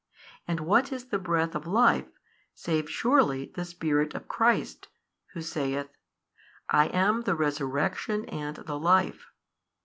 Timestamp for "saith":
5.43-5.89